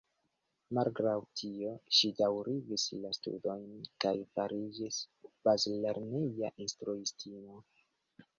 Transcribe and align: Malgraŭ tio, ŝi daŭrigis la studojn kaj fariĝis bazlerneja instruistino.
Malgraŭ 0.77 1.11
tio, 1.41 1.73
ŝi 1.97 2.09
daŭrigis 2.21 2.85
la 3.03 3.11
studojn 3.17 3.67
kaj 4.07 4.15
fariĝis 4.39 4.99
bazlerneja 5.51 6.51
instruistino. 6.67 7.63